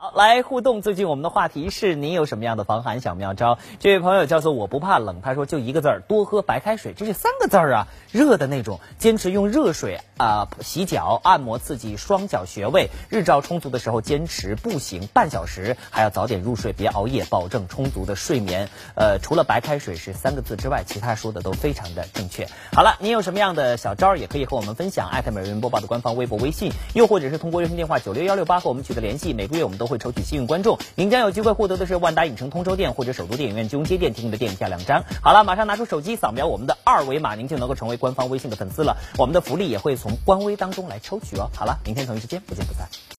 [0.02, 0.82] 好，来互动。
[0.82, 3.60] 最近我们的话题是：您有什么样的防寒小妙招？
[3.82, 6.94] 这位朋友叫做我不怕冷，他说就一个字儿，多喝白开水。
[6.94, 8.80] 这是三个字儿啊，热的那种。
[8.98, 12.90] 坚持用热水啊洗脚、按摩，刺激双脚穴位。
[13.10, 18.70] 日照充足的时候，坚持步行半小时，还要早点入睡，别熬夜，保证充足的睡眠。
[18.96, 22.48] 呃，除了白开水是三个字之外，其他说的都非常的正确。
[22.72, 25.10] 好了，您有什么样的小招儿，也可以和我们分享。
[25.10, 29.34] 艾特美人播报的官方微博、微信，又或者是通过热线电话九六幺六八和我们取得联系。
[29.34, 35.04] 每个月我们都会抽取幸运观众，您将有机会获得的是万达影城通州店或者首都电影院金融街店提供的电影票两张。
[35.22, 38.96] 好了，马上拿出手机扫描我们的二维码，您就能够成为官方微信的粉丝了。
[39.18, 41.50] 我们的福利也会从官微当中来抽取哦。
[41.54, 42.88] 好了，明天同一时间不见不散。